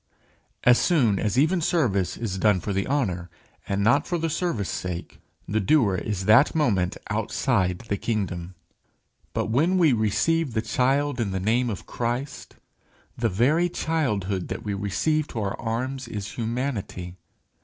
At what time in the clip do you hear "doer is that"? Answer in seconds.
5.59-6.55